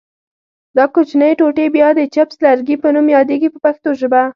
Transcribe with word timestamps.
دا 0.77 0.85
کوچنۍ 0.93 1.31
ټوټې 1.39 1.65
بیا 1.75 1.87
د 1.95 1.99
چپس 2.13 2.35
لرګي 2.45 2.75
په 2.83 2.87
نوم 2.95 3.07
یادیږي 3.17 3.47
په 3.51 3.59
پښتو 3.65 3.89
ژبه. 3.99 4.21